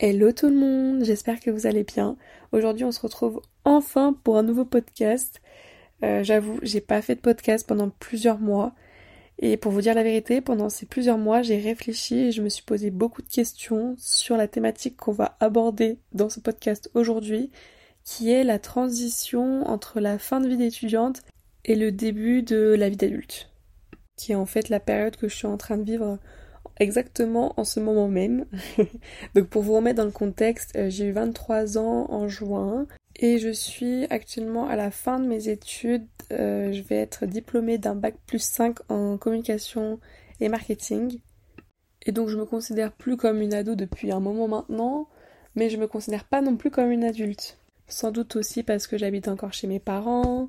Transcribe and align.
Hello 0.00 0.30
tout 0.30 0.46
le 0.46 0.54
monde, 0.54 1.02
j'espère 1.02 1.40
que 1.40 1.50
vous 1.50 1.66
allez 1.66 1.82
bien. 1.82 2.16
Aujourd'hui 2.52 2.84
on 2.84 2.92
se 2.92 3.00
retrouve 3.00 3.42
enfin 3.64 4.12
pour 4.22 4.38
un 4.38 4.44
nouveau 4.44 4.64
podcast. 4.64 5.40
Euh, 6.04 6.22
j'avoue, 6.22 6.60
j'ai 6.62 6.80
pas 6.80 7.02
fait 7.02 7.16
de 7.16 7.20
podcast 7.20 7.66
pendant 7.66 7.90
plusieurs 7.90 8.38
mois. 8.38 8.76
Et 9.40 9.56
pour 9.56 9.72
vous 9.72 9.80
dire 9.80 9.96
la 9.96 10.04
vérité, 10.04 10.40
pendant 10.40 10.68
ces 10.68 10.86
plusieurs 10.86 11.18
mois, 11.18 11.42
j'ai 11.42 11.58
réfléchi 11.58 12.16
et 12.26 12.30
je 12.30 12.42
me 12.42 12.48
suis 12.48 12.62
posé 12.62 12.90
beaucoup 12.90 13.22
de 13.22 13.28
questions 13.28 13.96
sur 13.98 14.36
la 14.36 14.46
thématique 14.46 14.96
qu'on 14.96 15.10
va 15.10 15.36
aborder 15.40 15.98
dans 16.12 16.28
ce 16.28 16.38
podcast 16.38 16.88
aujourd'hui, 16.94 17.50
qui 18.04 18.30
est 18.30 18.44
la 18.44 18.60
transition 18.60 19.66
entre 19.66 19.98
la 19.98 20.20
fin 20.20 20.40
de 20.40 20.46
vie 20.46 20.56
d'étudiante 20.56 21.22
et 21.64 21.74
le 21.74 21.90
début 21.90 22.44
de 22.44 22.76
la 22.78 22.88
vie 22.88 22.96
d'adulte, 22.96 23.50
qui 24.14 24.30
est 24.30 24.36
en 24.36 24.46
fait 24.46 24.68
la 24.68 24.78
période 24.78 25.16
que 25.16 25.26
je 25.26 25.34
suis 25.34 25.48
en 25.48 25.56
train 25.56 25.76
de 25.76 25.82
vivre 25.82 26.20
exactement 26.80 27.54
en 27.56 27.64
ce 27.64 27.80
moment 27.80 28.08
même. 28.08 28.46
Donc 29.34 29.48
pour 29.48 29.62
vous 29.62 29.74
remettre 29.74 29.96
dans 29.96 30.04
le 30.04 30.10
contexte, 30.10 30.76
euh, 30.76 30.90
j'ai 30.90 31.06
eu 31.06 31.12
23 31.12 31.78
ans 31.78 32.06
en 32.10 32.28
juin 32.28 32.86
et 33.16 33.38
je 33.38 33.50
suis 33.50 34.06
actuellement 34.10 34.68
à 34.68 34.76
la 34.76 34.90
fin 34.90 35.18
de 35.18 35.26
mes 35.26 35.48
études. 35.48 36.06
Euh, 36.32 36.72
je 36.72 36.82
vais 36.82 36.96
être 36.96 37.26
diplômée 37.26 37.78
d'un 37.78 37.94
bac 37.94 38.14
plus 38.26 38.42
5 38.42 38.78
en 38.90 39.18
communication 39.18 39.98
et 40.40 40.48
marketing. 40.48 41.20
Et 42.06 42.12
donc 42.12 42.28
je 42.28 42.36
me 42.36 42.44
considère 42.44 42.92
plus 42.92 43.16
comme 43.16 43.40
une 43.42 43.54
ado 43.54 43.74
depuis 43.74 44.12
un 44.12 44.20
moment 44.20 44.48
maintenant, 44.48 45.08
mais 45.56 45.70
je 45.70 45.76
me 45.76 45.86
considère 45.86 46.24
pas 46.24 46.40
non 46.40 46.56
plus 46.56 46.70
comme 46.70 46.90
une 46.90 47.04
adulte. 47.04 47.58
Sans 47.88 48.10
doute 48.10 48.36
aussi 48.36 48.62
parce 48.62 48.86
que 48.86 48.98
j'habite 48.98 49.28
encore 49.28 49.52
chez 49.52 49.66
mes 49.66 49.80
parents, 49.80 50.48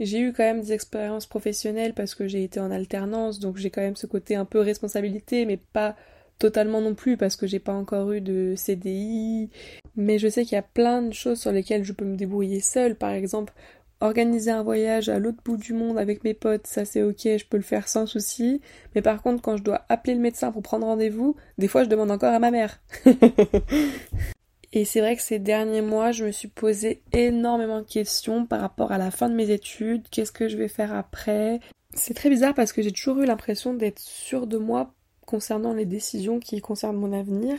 j'ai 0.00 0.20
eu 0.20 0.32
quand 0.32 0.44
même 0.44 0.60
des 0.60 0.72
expériences 0.72 1.26
professionnelles 1.26 1.94
parce 1.94 2.14
que 2.14 2.28
j'ai 2.28 2.44
été 2.44 2.60
en 2.60 2.70
alternance, 2.70 3.38
donc 3.38 3.56
j'ai 3.56 3.70
quand 3.70 3.80
même 3.80 3.96
ce 3.96 4.06
côté 4.06 4.36
un 4.36 4.44
peu 4.44 4.60
responsabilité, 4.60 5.44
mais 5.44 5.56
pas 5.56 5.96
totalement 6.38 6.80
non 6.80 6.94
plus 6.94 7.16
parce 7.16 7.36
que 7.36 7.46
j'ai 7.46 7.58
pas 7.58 7.72
encore 7.72 8.12
eu 8.12 8.20
de 8.20 8.54
CDI. 8.56 9.50
Mais 9.96 10.18
je 10.18 10.28
sais 10.28 10.44
qu'il 10.44 10.54
y 10.54 10.58
a 10.58 10.62
plein 10.62 11.02
de 11.02 11.12
choses 11.12 11.40
sur 11.40 11.52
lesquelles 11.52 11.84
je 11.84 11.92
peux 11.92 12.04
me 12.04 12.16
débrouiller 12.16 12.60
seule. 12.60 12.94
Par 12.94 13.10
exemple, 13.10 13.52
organiser 14.00 14.50
un 14.50 14.62
voyage 14.62 15.08
à 15.08 15.18
l'autre 15.18 15.38
bout 15.44 15.56
du 15.56 15.72
monde 15.72 15.98
avec 15.98 16.22
mes 16.24 16.34
potes, 16.34 16.66
ça 16.66 16.84
c'est 16.84 17.02
ok, 17.02 17.22
je 17.24 17.44
peux 17.44 17.56
le 17.56 17.62
faire 17.62 17.88
sans 17.88 18.06
souci. 18.06 18.60
Mais 18.94 19.02
par 19.02 19.22
contre, 19.22 19.42
quand 19.42 19.56
je 19.56 19.64
dois 19.64 19.84
appeler 19.88 20.14
le 20.14 20.20
médecin 20.20 20.52
pour 20.52 20.62
prendre 20.62 20.86
rendez-vous, 20.86 21.36
des 21.58 21.68
fois 21.68 21.84
je 21.84 21.88
demande 21.88 22.10
encore 22.10 22.32
à 22.32 22.38
ma 22.38 22.50
mère. 22.50 22.80
Et 24.78 24.84
c'est 24.84 25.00
vrai 25.00 25.16
que 25.16 25.22
ces 25.22 25.40
derniers 25.40 25.80
mois, 25.80 26.12
je 26.12 26.24
me 26.24 26.30
suis 26.30 26.46
posé 26.46 27.02
énormément 27.12 27.80
de 27.80 27.84
questions 27.84 28.46
par 28.46 28.60
rapport 28.60 28.92
à 28.92 28.98
la 28.98 29.10
fin 29.10 29.28
de 29.28 29.34
mes 29.34 29.50
études, 29.50 30.08
qu'est-ce 30.08 30.30
que 30.30 30.48
je 30.48 30.56
vais 30.56 30.68
faire 30.68 30.94
après? 30.94 31.58
C'est 31.94 32.14
très 32.14 32.30
bizarre 32.30 32.54
parce 32.54 32.72
que 32.72 32.80
j'ai 32.80 32.92
toujours 32.92 33.18
eu 33.18 33.26
l'impression 33.26 33.74
d'être 33.74 33.98
sûre 33.98 34.46
de 34.46 34.56
moi 34.56 34.94
concernant 35.26 35.72
les 35.72 35.84
décisions 35.84 36.38
qui 36.38 36.60
concernent 36.60 36.96
mon 36.96 37.12
avenir. 37.12 37.56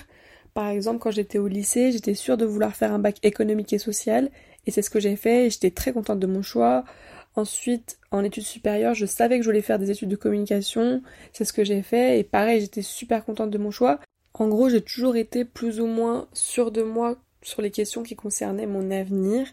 Par 0.53 0.69
exemple, 0.69 0.99
quand 0.99 1.11
j'étais 1.11 1.39
au 1.39 1.49
lycée, 1.49 1.91
j'étais 1.91 2.13
sûre 2.13 2.37
de 2.37 2.45
vouloir 2.45 2.73
faire 2.73 2.93
un 2.93 2.99
bac 2.99 3.17
économique 3.23 3.73
et 3.73 3.79
social, 3.79 4.29
et 4.65 4.71
c'est 4.71 4.81
ce 4.81 4.89
que 4.89 5.01
j'ai 5.01 5.17
fait, 5.17 5.47
et 5.47 5.49
j'étais 5.49 5.71
très 5.71 5.91
contente 5.91 6.21
de 6.21 6.27
mon 6.27 6.41
choix. 6.41 6.85
Ensuite, 7.35 7.99
en 8.11 8.23
études 8.23 8.45
supérieures, 8.45 8.93
je 8.93 9.05
savais 9.05 9.39
que 9.39 9.43
je 9.43 9.49
voulais 9.49 9.61
faire 9.61 9.77
des 9.77 9.91
études 9.91 10.07
de 10.07 10.15
communication, 10.15 11.03
c'est 11.33 11.43
ce 11.43 11.51
que 11.51 11.65
j'ai 11.65 11.81
fait, 11.81 12.17
et 12.17 12.23
pareil, 12.23 12.61
j'étais 12.61 12.81
super 12.81 13.25
contente 13.25 13.51
de 13.51 13.57
mon 13.57 13.71
choix. 13.71 13.99
En 14.39 14.47
gros, 14.47 14.69
j'ai 14.69 14.81
toujours 14.81 15.17
été 15.17 15.45
plus 15.45 15.81
ou 15.81 15.85
moins 15.85 16.27
sûre 16.33 16.71
de 16.71 16.81
moi 16.81 17.17
sur 17.41 17.61
les 17.61 17.71
questions 17.71 18.03
qui 18.03 18.15
concernaient 18.15 18.67
mon 18.67 18.89
avenir. 18.89 19.45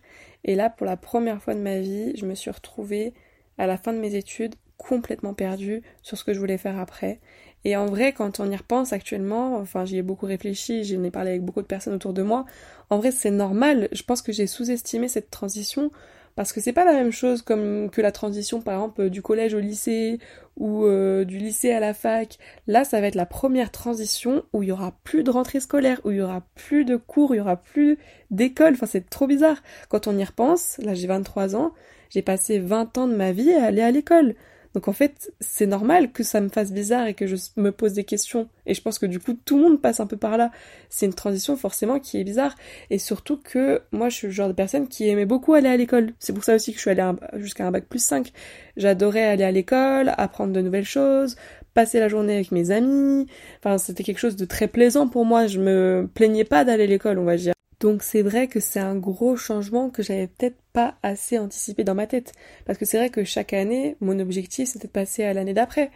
Et 0.45 0.55
là, 0.55 0.71
pour 0.71 0.87
la 0.87 0.97
première 0.97 1.43
fois 1.43 1.55
de 1.55 1.61
ma 1.61 1.81
vie, 1.81 2.17
je 2.17 2.25
me 2.25 2.37
suis 2.37 2.51
retrouvée 2.51 3.13
à 3.59 3.67
la 3.67 3.77
fin 3.77 3.93
de 3.93 3.99
mes 3.99 4.15
études 4.15 4.55
complètement 4.77 5.35
perdue 5.35 5.83
sur 6.03 6.17
ce 6.17 6.25
que 6.25 6.33
je 6.33 6.39
voulais 6.39 6.59
faire 6.59 6.79
après. 6.79 7.21
Et 7.65 7.77
en 7.77 7.87
vrai, 7.87 8.13
quand 8.13 8.39
on 8.39 8.49
y 8.49 8.55
repense 8.55 8.93
actuellement, 8.93 9.57
enfin 9.57 9.85
j'y 9.85 9.97
ai 9.97 10.03
beaucoup 10.03 10.27
réfléchi, 10.27 10.85
j'en 10.85 11.03
ai 11.03 11.11
parlé 11.11 11.31
avec 11.31 11.43
beaucoup 11.43 11.63
de 11.63 11.67
personnes 11.67 11.95
autour 11.95 12.13
de 12.13 12.23
moi, 12.23 12.45
en 12.91 12.99
vrai 12.99 13.11
c'est 13.11 13.31
normal, 13.31 13.89
je 13.91 14.03
pense 14.03 14.23
que 14.23 14.33
j'ai 14.33 14.47
sous-estimé 14.47 15.09
cette 15.09 15.31
transition 15.31 15.91
parce 16.37 16.53
que 16.53 16.61
c'est 16.61 16.73
pas 16.73 16.85
la 16.85 16.93
même 16.93 17.11
chose 17.11 17.43
comme 17.43 17.91
que 17.91 18.01
la 18.01 18.13
transition 18.13 18.61
par 18.61 18.75
exemple 18.75 19.11
du 19.11 19.23
collège 19.23 19.55
au 19.55 19.59
lycée 19.59 20.21
ou 20.57 20.85
euh, 20.85 21.25
du 21.25 21.39
lycée 21.39 21.73
à 21.73 21.81
la 21.81 21.95
fac. 21.95 22.39
Là, 22.67 22.85
ça 22.85 23.01
va 23.01 23.09
être 23.09 23.15
la 23.15 23.27
première 23.27 23.71
transition 23.71 24.45
où 24.53 24.63
il 24.63 24.69
y 24.69 24.73
aura 24.73 24.93
plus 25.05 25.23
de 25.23 25.31
rentrée 25.31 25.61
scolaire, 25.61 26.01
où 26.05 26.11
il 26.11 26.19
y 26.19 26.23
aura 26.23 26.43
plus 26.55 26.85
de 26.85 26.97
cours, 26.97 27.35
il 27.35 27.39
y 27.39 27.41
aura 27.41 27.57
plus 27.57 27.99
d'école. 28.31 28.75
Enfin, 28.75 28.87
c'est 28.87 29.09
trop 29.09 29.27
bizarre. 29.27 29.63
Quand 29.89 30.07
on 30.07 30.17
y 30.17 30.25
repense, 30.25 30.79
là 30.79 30.95
j'ai 30.95 31.07
23 31.07 31.57
ans, 31.57 31.73
j'ai 32.11 32.23
passé 32.23 32.59
20 32.59 32.99
ans 32.99 33.09
de 33.09 33.15
ma 33.15 33.33
vie 33.33 33.53
à 33.53 33.65
aller 33.65 33.83
à 33.83 33.91
l'école. 33.91 34.35
Donc 34.77 34.89
en 34.89 34.93
fait, 34.93 35.33
c'est 35.41 35.65
normal 35.65 36.13
que 36.13 36.23
ça 36.23 36.39
me 36.43 36.51
fasse 36.51 36.71
bizarre 36.71 37.07
et 37.07 37.15
que 37.15 37.27
je 37.27 37.37
me 37.57 37.73
pose 37.73 37.95
des 37.95 38.05
questions. 38.05 38.47
Et 38.67 38.75
je 38.75 38.83
pense 38.83 38.99
que 38.99 39.07
du 39.07 39.19
coup, 39.19 39.33
tout 39.33 39.57
le 39.57 39.63
monde 39.63 39.81
passe 39.81 40.01
un 40.01 40.07
peu 40.07 40.19
par 40.19 40.37
là. 40.37 40.51
C'est 40.91 41.07
une 41.07 41.15
transition 41.15 41.57
forcément 41.57 41.99
qui 41.99 42.21
est 42.21 42.25
bizarre. 42.25 42.55
Et 42.91 42.99
surtout 42.99 43.39
que 43.39 43.81
moi, 43.91 44.11
je 44.11 44.17
suis 44.17 44.27
le 44.27 44.35
genre 44.35 44.49
de 44.49 44.53
personne 44.53 44.87
qui 44.87 45.09
aimait 45.09 45.25
beaucoup 45.25 45.55
aller 45.55 45.71
à 45.71 45.79
l'école. 45.79 46.13
C'est 46.19 46.35
pour 46.35 46.45
ça 46.45 46.55
aussi 46.55 46.73
que 46.73 46.77
je 46.77 46.83
suis 46.83 46.91
allée 46.91 47.11
jusqu'à 47.39 47.67
un 47.67 47.71
bac 47.71 47.87
plus 47.89 48.05
5. 48.05 48.33
J'adorais 48.77 49.25
aller 49.25 49.45
à 49.45 49.51
l'école, 49.51 50.13
apprendre 50.19 50.53
de 50.53 50.61
nouvelles 50.61 50.85
choses, 50.85 51.37
passer 51.73 51.99
la 51.99 52.09
journée 52.09 52.35
avec 52.35 52.53
mes 52.53 52.71
amis. 52.71 53.27
Enfin, 53.61 53.79
c'était 53.79 54.03
quelque 54.03 54.19
chose 54.19 54.37
de 54.37 54.45
très 54.45 54.69
plaisant 54.69 55.09
pour 55.09 55.25
moi. 55.25 55.47
Je 55.47 55.59
me 55.59 56.07
plaignais 56.13 56.45
pas 56.45 56.67
d'aller 56.67 56.85
à 56.85 56.87
l'école, 56.87 57.19
on 57.19 57.25
va 57.25 57.39
dire. 57.39 57.56
Donc 57.81 58.03
c'est 58.03 58.23
vrai 58.23 58.49
que 58.49 58.61
c'est 58.61 58.81
un 58.81 58.97
gros 58.97 59.37
changement 59.37 59.91
que 59.91 60.03
j'avais 60.03 60.29
peut-être 60.29 60.57
pas 60.73 60.97
assez 61.03 61.39
anticipé 61.39 61.85
dans 61.85 61.95
ma 61.95 62.07
tête. 62.07 62.33
Parce 62.65 62.79
que 62.79 62.85
c'est 62.85 62.97
vrai 62.99 63.11
que 63.11 63.25
chaque 63.25 63.53
année, 63.53 63.97
mon 64.01 64.19
objectif 64.19 64.69
c'était 64.71 64.89
de 64.89 64.93
passer 64.93 65.25
à 65.25 65.35
l'année 65.35 65.55
d'après. 65.55 65.91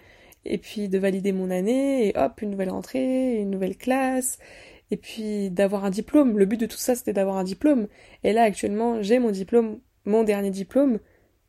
Et 0.45 0.59
puis 0.59 0.89
de 0.89 0.99
valider 0.99 1.33
mon 1.33 1.51
année, 1.51 2.09
et 2.09 2.19
hop, 2.19 2.41
une 2.43 2.51
nouvelle 2.51 2.71
rentrée, 2.71 3.37
une 3.39 3.51
nouvelle 3.51 3.77
classe, 3.77 4.39
et 4.91 4.97
puis 4.97 5.51
d'avoir 5.51 5.85
un 5.85 5.91
diplôme. 5.91 6.39
Le 6.39 6.47
but 6.47 6.61
de 6.61 6.67
tout 6.67 6.79
ça 6.79 6.95
c'était 6.95 7.13
d'avoir 7.13 7.37
un 7.37 7.45
diplôme. 7.45 7.89
Et 8.25 8.33
là 8.33 8.43
actuellement 8.43 9.03
j'ai 9.03 9.19
mon 9.19 9.31
diplôme, 9.31 9.81
mon 10.05 10.25
dernier 10.25 10.51
diplôme. 10.51 10.99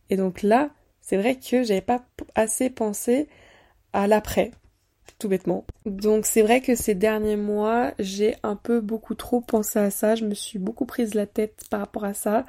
Et 0.09 0.18
donc 0.18 0.41
là, 0.44 0.72
c'est 1.02 1.18
vrai 1.18 1.38
que 1.38 1.64
j'avais 1.64 1.81
pas 1.81 2.06
assez 2.36 2.70
pensé 2.70 3.28
à 3.94 4.08
l'après 4.08 4.52
tout 5.22 5.30
bêtement. 5.30 5.66
Donc 5.86 6.26
c'est 6.26 6.42
vrai 6.42 6.62
que 6.62 6.76
ces 6.76 6.96
derniers 6.96 7.36
mois, 7.36 7.94
j'ai 8.00 8.36
un 8.44 8.56
peu 8.56 8.82
beaucoup 8.82 9.14
trop 9.16 9.40
pensé 9.40 9.78
à 9.80 9.92
ça, 9.92 10.16
je 10.16 10.26
me 10.26 10.34
suis 10.34 10.59
beaucoup 10.59 10.86
prise 10.86 11.14
la 11.14 11.28
tête 11.28 11.64
par 11.70 11.80
rapport 11.80 12.04
à 12.04 12.14
ça. 12.14 12.46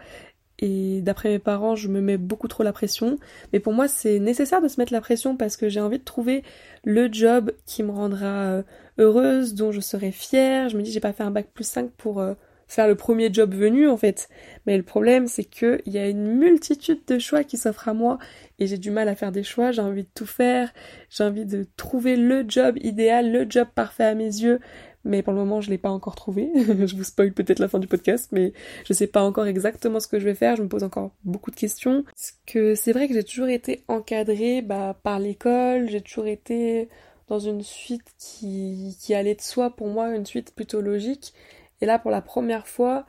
Et 0.59 1.03
d'après 1.03 1.29
mes 1.29 1.39
parents, 1.39 1.75
je 1.75 1.89
me 1.89 2.01
mets 2.01 2.17
beaucoup 2.17 2.49
trop 2.49 2.63
la 2.63 2.73
pression. 2.73 3.19
Mais 3.53 3.61
pour 3.61 3.73
moi, 3.73 3.89
c'est 3.89 4.21
nécessaire 4.21 4.63
de 4.63 4.69
se 4.69 4.81
mettre 4.81 4.93
la 4.93 5.01
pression 5.01 5.37
parce 5.37 5.57
que 5.57 5.69
j'ai 5.69 5.81
envie 5.81 5.99
de 5.99 6.05
trouver 6.05 6.45
le 6.85 7.13
job 7.13 7.53
qui 7.67 7.83
me 7.83 7.91
rendra 7.91 8.45
euh, 8.45 8.63
heureuse, 8.99 9.55
dont 9.55 9.73
je 9.73 9.81
serai 9.81 10.13
fière. 10.13 10.69
Je 10.69 10.77
me 10.77 10.83
dis, 10.83 10.93
j'ai 10.93 11.01
pas 11.01 11.13
fait 11.13 11.25
un 11.25 11.33
bac 11.33 11.49
plus 11.53 11.65
5 11.65 11.91
pour 11.91 12.21
euh, 12.21 12.35
faire 12.73 12.89
le 12.89 12.95
premier 12.95 13.33
job 13.33 13.55
venu 13.55 13.89
en 13.89 13.97
fait. 13.97 14.29
Mais 14.67 14.77
le 14.77 14.83
problème 14.83 15.27
c'est 15.27 15.45
que 15.45 15.81
il 15.85 15.93
y 15.93 15.99
a 15.99 16.09
une 16.09 16.27
multitude 16.27 17.01
de 17.07 17.19
choix 17.19 17.45
qui 17.45 17.59
s'offrent 17.59 17.89
à 17.89 17.95
moi 17.95 18.19
et 18.59 18.67
j'ai 18.67 18.79
du 18.79 18.91
mal 18.91 19.09
à 19.09 19.15
faire 19.15 19.33
des 19.33 19.43
choix, 19.43 19.73
j'ai 19.73 19.83
envie 19.83 20.05
de 20.05 20.09
tout 20.15 20.27
faire, 20.27 20.73
j'ai 21.11 21.25
envie 21.25 21.45
de 21.45 21.67
trouver 21.77 22.17
le 22.17 22.45
job 22.49 22.79
idéal, 22.81 23.31
le 23.31 23.47
job 23.49 23.69
parfait 23.75 24.05
à 24.05 24.15
mes 24.15 24.25
yeux. 24.25 24.61
Mais 25.05 25.23
pour 25.23 25.33
le 25.33 25.41
moment, 25.41 25.61
je 25.61 25.69
l'ai 25.69 25.79
pas 25.79 25.91
encore 25.91 26.15
trouvé. 26.15 26.49
je 26.55 26.95
vous 26.95 27.03
spoil 27.03 27.33
peut-être 27.33 27.59
la 27.59 27.67
fin 27.67 27.81
du 27.81 27.89
podcast, 27.89 28.29
mais 28.31 28.53
je 28.85 28.93
sais 28.93 29.09
pas 29.09 29.23
encore 29.23 29.47
exactement 29.47 29.99
ce 29.99 30.07
que 30.07 30.21
je 30.21 30.25
vais 30.25 30.37
faire. 30.37 30.55
Je 30.55 30.63
me 30.63 30.69
pose 30.69 30.85
encore 30.85 31.11
beaucoup 31.25 31.51
de 31.51 31.57
questions. 31.57 32.05
Parce 32.05 32.39
que 32.47 32.77
c'est 32.77 32.93
vrai 32.93 33.09
que 33.09 33.15
j'ai 33.15 33.25
toujours 33.25 33.49
été 33.49 33.83
encadrée 33.89 34.63
bah, 34.63 34.97
par 35.03 35.19
l'école. 35.19 35.89
J'ai 35.89 36.03
toujours 36.03 36.29
été 36.29 36.89
dans 37.27 37.41
une 37.41 37.63
suite 37.63 38.15
qui 38.17 39.13
allait 39.13 39.35
de 39.35 39.41
soi 39.41 39.71
pour 39.71 39.89
moi, 39.89 40.15
une 40.15 40.27
suite 40.27 40.55
plutôt 40.55 40.81
logique. 40.81 41.35
Et 41.83 41.87
là, 41.87 41.99
pour 41.99 42.13
la 42.13 42.23
première 42.23 42.69
fois, 42.69 43.05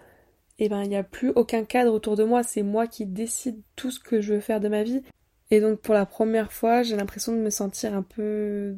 eh 0.57 0.67
ben, 0.67 0.81
il 0.81 0.89
n'y 0.89 0.97
a 0.97 1.03
plus 1.03 1.29
aucun 1.29 1.63
cadre 1.63 1.93
autour 1.93 2.17
de 2.17 2.23
moi. 2.23 2.41
C'est 2.41 2.63
moi 2.63 2.87
qui 2.87 3.05
décide 3.05 3.61
tout 3.75 3.91
ce 3.91 3.99
que 3.99 4.19
je 4.19 4.33
veux 4.33 4.39
faire 4.39 4.59
de 4.59 4.67
ma 4.67 4.81
vie. 4.81 5.03
Et 5.51 5.61
donc, 5.61 5.79
pour 5.79 5.93
la 5.93 6.07
première 6.07 6.51
fois, 6.51 6.81
j'ai 6.81 6.95
l'impression 6.95 7.31
de 7.33 7.37
me 7.37 7.51
sentir 7.51 7.93
un 7.93 8.01
peu 8.01 8.75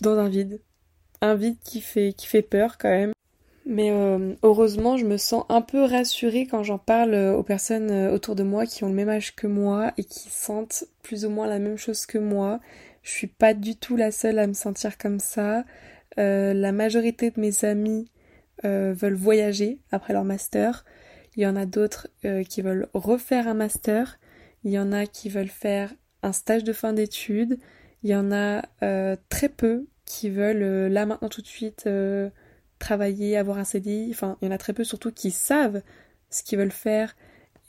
dans 0.00 0.18
un 0.18 0.28
vide. 0.28 0.60
Un 1.20 1.36
vide 1.36 1.56
qui 1.64 1.80
fait, 1.80 2.42
peur 2.42 2.78
quand 2.78 2.90
même. 2.90 3.12
Mais 3.64 3.92
euh, 3.92 4.34
heureusement, 4.42 4.96
je 4.96 5.06
me 5.06 5.16
sens 5.16 5.44
un 5.48 5.62
peu 5.62 5.84
rassurée 5.84 6.46
quand 6.46 6.64
j'en 6.64 6.78
parle 6.78 7.14
aux 7.14 7.44
personnes 7.44 7.92
euh, 7.92 8.12
autour 8.12 8.34
de 8.34 8.42
moi 8.42 8.66
qui 8.66 8.82
ont 8.82 8.88
le 8.88 8.94
même 8.94 9.08
âge 9.08 9.36
que 9.36 9.46
moi 9.46 9.92
et 9.98 10.02
qui 10.02 10.30
sentent 10.30 10.82
plus 11.04 11.24
ou 11.24 11.30
moins 11.30 11.46
la 11.46 11.60
même 11.60 11.78
chose 11.78 12.06
que 12.06 12.18
moi. 12.18 12.58
Je 13.04 13.10
suis 13.12 13.28
pas 13.28 13.54
du 13.54 13.76
tout 13.76 13.94
la 13.94 14.10
seule 14.10 14.40
à 14.40 14.48
me 14.48 14.52
sentir 14.52 14.98
comme 14.98 15.20
ça. 15.20 15.64
Euh, 16.18 16.54
la 16.54 16.72
majorité 16.72 17.30
de 17.30 17.40
mes 17.40 17.64
amis 17.64 18.08
euh, 18.64 18.94
veulent 18.96 19.14
voyager 19.14 19.80
après 19.90 20.12
leur 20.12 20.24
master. 20.24 20.84
Il 21.36 21.42
y 21.42 21.46
en 21.46 21.56
a 21.56 21.66
d'autres 21.66 22.08
euh, 22.24 22.44
qui 22.44 22.62
veulent 22.62 22.88
refaire 22.94 23.48
un 23.48 23.54
master. 23.54 24.18
Il 24.64 24.70
y 24.70 24.78
en 24.78 24.92
a 24.92 25.06
qui 25.06 25.28
veulent 25.28 25.48
faire 25.48 25.92
un 26.22 26.32
stage 26.32 26.64
de 26.64 26.72
fin 26.72 26.92
d'études. 26.92 27.58
Il 28.02 28.10
y 28.10 28.14
en 28.14 28.32
a 28.32 28.62
euh, 28.82 29.16
très 29.28 29.48
peu 29.48 29.86
qui 30.04 30.30
veulent 30.30 30.88
là 30.92 31.06
maintenant 31.06 31.28
tout 31.28 31.42
de 31.42 31.46
suite 31.46 31.88
travailler, 32.78 33.36
avoir 33.36 33.58
un 33.58 33.64
CDI. 33.64 34.08
Enfin, 34.10 34.36
il 34.42 34.46
y 34.46 34.48
en 34.48 34.54
a 34.54 34.58
très 34.58 34.72
peu 34.72 34.84
surtout 34.84 35.12
qui 35.12 35.30
savent 35.30 35.82
ce 36.30 36.42
qu'ils 36.42 36.58
veulent 36.58 36.72
faire 36.72 37.14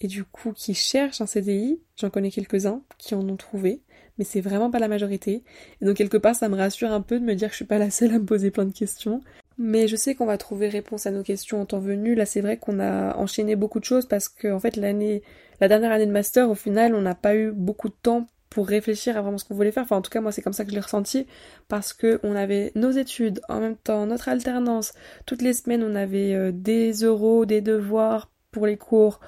et 0.02 0.08
du 0.08 0.24
coup 0.24 0.52
qui 0.52 0.74
cherchent 0.74 1.22
un 1.22 1.26
CDI. 1.26 1.80
J'en 1.98 2.10
connais 2.10 2.32
quelques-uns 2.32 2.82
qui 2.98 3.16
en 3.16 3.28
ont 3.28 3.38
trouvé, 3.38 3.82
mais 4.18 4.26
c'est 4.26 4.42
vraiment 4.42 4.70
pas 4.70 4.80
la 4.80 4.88
majorité. 4.88 5.44
Et 5.82 5.86
donc 5.86 5.96
quelque 5.96 6.18
part 6.18 6.36
ça 6.36 6.50
me 6.50 6.56
rassure 6.56 6.92
un 6.92 7.02
peu 7.02 7.20
de 7.20 7.26
me 7.26 7.36
dire 7.36 7.48
que 7.48 7.54
je 7.54 7.58
suis 7.58 7.66
pas 7.66 7.78
la 7.78 7.90
seule 7.90 8.14
à 8.14 8.20
me 8.20 8.26
poser 8.26 8.52
plein 8.52 8.66
de 8.66 8.74
questions. 8.74 9.22
Mais 9.58 9.88
je 9.88 9.96
sais 9.96 10.16
qu'on 10.16 10.26
va 10.26 10.38
trouver 10.38 10.68
réponse 10.68 11.06
à 11.06 11.12
nos 11.12 11.24
questions 11.24 11.62
en 11.62 11.66
temps 11.66 11.80
venu. 11.80 12.16
Là, 12.16 12.26
c'est 12.26 12.42
vrai 12.42 12.58
qu'on 12.58 12.80
a 12.80 13.16
enchaîné 13.18 13.56
beaucoup 13.56 13.80
de 13.80 13.86
choses 13.86 14.08
parce 14.08 14.30
que, 14.30 14.52
en 14.52 14.60
fait, 14.60 14.76
l'année, 14.76 15.22
la 15.62 15.68
dernière 15.68 15.92
année 15.92 16.08
de 16.08 16.12
master, 16.12 16.50
au 16.50 16.56
final, 16.56 16.96
on 16.96 17.02
n'a 17.02 17.16
pas 17.16 17.36
eu 17.36 17.52
beaucoup 17.52 17.90
de 17.90 17.96
temps 18.02 18.28
pour 18.50 18.68
réfléchir 18.68 19.18
à 19.18 19.22
vraiment 19.22 19.38
ce 19.38 19.46
qu'on 19.46 19.56
voulait 19.56 19.72
faire. 19.72 19.84
Enfin, 19.84 19.98
en 19.98 20.02
tout 20.02 20.12
cas, 20.12 20.22
moi, 20.22 20.32
c'est 20.32 20.42
comme 20.42 20.54
ça 20.54 20.64
que 20.64 20.70
je 20.70 20.76
l'ai 20.76 20.82
ressenti 20.82 21.28
parce 21.68 21.94
que 21.94 22.20
on 22.24 22.36
avait 22.36 22.72
nos 22.76 22.92
études, 22.92 23.42
en 23.50 23.60
même 23.60 23.76
temps, 23.76 24.06
notre 24.06 24.30
alternance. 24.30 24.94
Toutes 25.26 25.42
les 25.42 25.54
semaines, 25.54 25.84
on 25.84 25.96
avait 25.96 26.34
euh, 26.36 26.52
des 26.52 26.92
euros, 26.92 27.46
des 27.46 27.62
devoirs 27.62 28.32
pour 28.52 28.68
les 28.68 28.78
cours, 28.78 29.20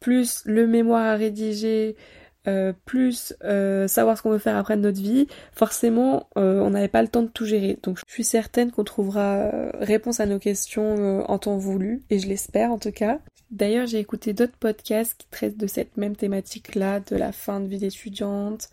plus 0.00 0.42
le 0.44 0.66
mémoire 0.66 1.06
à 1.06 1.16
rédiger, 1.16 1.96
euh, 2.48 2.72
plus 2.84 3.34
euh, 3.44 3.88
savoir 3.88 4.16
ce 4.16 4.22
qu'on 4.22 4.30
veut 4.30 4.38
faire 4.38 4.56
après 4.56 4.76
notre 4.76 5.00
vie, 5.00 5.26
forcément 5.52 6.28
euh, 6.38 6.60
on 6.60 6.70
n'avait 6.70 6.88
pas 6.88 7.02
le 7.02 7.08
temps 7.08 7.22
de 7.22 7.28
tout 7.28 7.44
gérer. 7.44 7.78
Donc 7.82 7.98
je 7.98 8.12
suis 8.12 8.24
certaine 8.24 8.70
qu'on 8.70 8.84
trouvera 8.84 9.50
réponse 9.80 10.20
à 10.20 10.26
nos 10.26 10.38
questions 10.38 11.28
en 11.28 11.38
temps 11.38 11.56
voulu, 11.56 12.02
et 12.10 12.18
je 12.18 12.28
l'espère 12.28 12.72
en 12.72 12.78
tout 12.78 12.92
cas. 12.92 13.18
D'ailleurs 13.50 13.86
j'ai 13.86 13.98
écouté 13.98 14.32
d'autres 14.32 14.56
podcasts 14.58 15.14
qui 15.18 15.26
traitent 15.28 15.56
de 15.56 15.66
cette 15.66 15.96
même 15.96 16.16
thématique-là, 16.16 17.00
de 17.00 17.16
la 17.16 17.32
fin 17.32 17.60
de 17.60 17.66
vie 17.66 17.78
d'étudiante, 17.78 18.68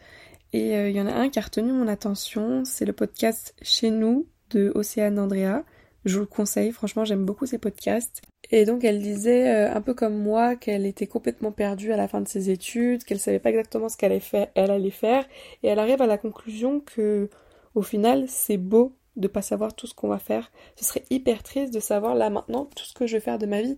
et 0.52 0.74
il 0.90 0.96
y 0.96 1.02
en 1.02 1.08
a 1.08 1.14
un 1.14 1.30
qui 1.30 1.40
a 1.40 1.42
retenu 1.42 1.72
mon 1.72 1.88
attention, 1.88 2.64
c'est 2.66 2.86
le 2.86 2.94
podcast 2.94 3.56
Chez 3.62 3.90
nous 3.90 4.28
de 4.52 4.72
Océane 4.76 5.18
Andrea. 5.18 5.64
Je 6.06 6.16
vous 6.16 6.22
le 6.22 6.26
conseille, 6.26 6.72
franchement 6.72 7.06
j'aime 7.06 7.26
beaucoup 7.26 7.46
ces 7.46 7.58
podcasts. 7.58 8.22
Et 8.52 8.66
donc 8.66 8.84
elle 8.84 9.02
disait, 9.02 9.50
euh, 9.50 9.74
un 9.74 9.82
peu 9.82 9.94
comme 9.94 10.18
moi, 10.18 10.56
qu'elle 10.56 10.86
était 10.86 11.08
complètement 11.08 11.52
perdue 11.52 11.92
à 11.94 11.98
la 11.98 12.08
fin 12.08 12.22
de 12.22 12.28
ses 12.28 12.50
études, 12.50 13.04
qu'elle 13.04 13.20
savait 13.20 13.40
pas 13.40 13.50
exactement 13.50 13.90
ce 13.90 13.98
qu'elle 13.98 14.12
allait 14.12 14.20
faire, 14.20 14.48
elle 14.56 14.72
allait 14.72 14.90
faire, 14.90 15.26
et 15.64 15.68
elle 15.68 15.80
arrive 15.80 16.02
à 16.02 16.08
la 16.08 16.18
conclusion 16.18 16.82
que, 16.82 17.30
au 17.76 17.82
final, 17.82 18.26
c'est 18.28 18.58
beau 18.58 18.96
de 19.16 19.28
pas 19.28 19.42
savoir 19.42 19.76
tout 19.76 19.88
ce 19.88 19.94
qu'on 19.94 20.08
va 20.08 20.20
faire. 20.20 20.52
Ce 20.76 20.86
serait 20.86 21.04
hyper 21.10 21.44
triste 21.44 21.74
de 21.74 21.80
savoir 21.80 22.16
là 22.16 22.30
maintenant 22.30 22.66
tout 22.76 22.84
ce 22.84 22.94
que 22.94 23.08
je 23.08 23.14
vais 23.18 23.22
faire 23.22 23.40
de 23.40 23.46
ma 23.46 23.62
vie. 23.62 23.78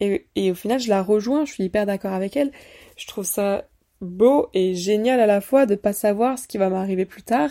Et, 0.00 0.26
et 0.34 0.50
au 0.50 0.54
final, 0.54 0.80
je 0.80 0.88
la 0.88 1.02
rejoins, 1.02 1.44
je 1.44 1.52
suis 1.52 1.64
hyper 1.64 1.86
d'accord 1.86 2.12
avec 2.12 2.36
elle. 2.36 2.52
Je 2.96 3.06
trouve 3.06 3.24
ça 3.24 3.64
beau 4.00 4.48
et 4.52 4.74
génial 4.74 5.20
à 5.20 5.26
la 5.26 5.40
fois 5.40 5.66
de 5.66 5.76
pas 5.76 5.92
savoir 5.92 6.38
ce 6.38 6.48
qui 6.48 6.58
va 6.58 6.68
m'arriver 6.68 7.06
plus 7.06 7.22
tard. 7.22 7.50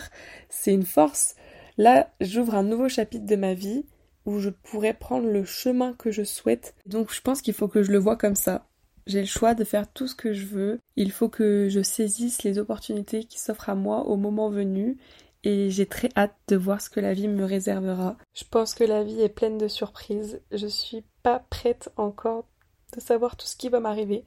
C'est 0.50 0.72
une 0.72 0.84
force. 0.84 1.34
Là, 1.78 2.10
j'ouvre 2.20 2.54
un 2.54 2.62
nouveau 2.62 2.88
chapitre 2.88 3.26
de 3.26 3.36
ma 3.36 3.54
vie 3.54 3.86
où 4.26 4.38
je 4.38 4.50
pourrais 4.50 4.94
prendre 4.94 5.28
le 5.28 5.44
chemin 5.44 5.94
que 5.94 6.10
je 6.10 6.22
souhaite. 6.22 6.74
Donc 6.86 7.12
je 7.12 7.20
pense 7.20 7.42
qu'il 7.42 7.54
faut 7.54 7.68
que 7.68 7.82
je 7.82 7.92
le 7.92 7.98
vois 7.98 8.16
comme 8.16 8.36
ça. 8.36 8.66
J'ai 9.06 9.20
le 9.20 9.26
choix 9.26 9.54
de 9.54 9.64
faire 9.64 9.92
tout 9.92 10.06
ce 10.06 10.14
que 10.14 10.32
je 10.32 10.46
veux. 10.46 10.78
Il 10.96 11.10
faut 11.10 11.28
que 11.28 11.68
je 11.68 11.82
saisisse 11.82 12.44
les 12.44 12.58
opportunités 12.58 13.24
qui 13.24 13.40
s'offrent 13.40 13.68
à 13.68 13.74
moi 13.74 14.06
au 14.06 14.16
moment 14.16 14.48
venu. 14.48 14.98
Et 15.44 15.70
j'ai 15.70 15.86
très 15.86 16.08
hâte 16.16 16.36
de 16.46 16.56
voir 16.56 16.80
ce 16.80 16.88
que 16.88 17.00
la 17.00 17.14
vie 17.14 17.26
me 17.26 17.44
réservera. 17.44 18.16
Je 18.32 18.44
pense 18.48 18.74
que 18.74 18.84
la 18.84 19.02
vie 19.02 19.20
est 19.20 19.28
pleine 19.28 19.58
de 19.58 19.66
surprises. 19.66 20.40
Je 20.52 20.68
suis 20.68 21.04
pas 21.24 21.40
prête 21.50 21.90
encore 21.96 22.46
de 22.94 23.00
savoir 23.00 23.36
tout 23.36 23.46
ce 23.46 23.56
qui 23.56 23.68
va 23.68 23.80
m'arriver. 23.80 24.24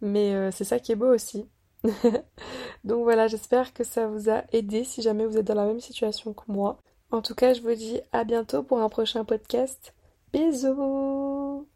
Mais 0.00 0.34
euh, 0.34 0.50
c'est 0.52 0.64
ça 0.64 0.78
qui 0.78 0.92
est 0.92 0.96
beau 0.96 1.12
aussi. 1.12 1.48
Donc 2.84 3.02
voilà, 3.02 3.26
j'espère 3.26 3.72
que 3.72 3.82
ça 3.82 4.06
vous 4.06 4.30
a 4.30 4.44
aidé 4.52 4.84
si 4.84 5.02
jamais 5.02 5.26
vous 5.26 5.36
êtes 5.36 5.46
dans 5.46 5.54
la 5.54 5.66
même 5.66 5.80
situation 5.80 6.32
que 6.32 6.44
moi. 6.46 6.78
En 7.12 7.20
tout 7.20 7.34
cas, 7.34 7.52
je 7.52 7.60
vous 7.60 7.74
dis 7.74 8.00
à 8.10 8.24
bientôt 8.24 8.62
pour 8.62 8.80
un 8.80 8.88
prochain 8.88 9.24
podcast. 9.24 9.94
Bisous 10.32 11.68